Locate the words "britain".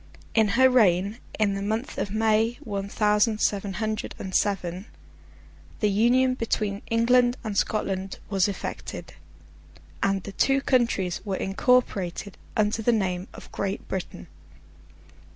13.87-14.25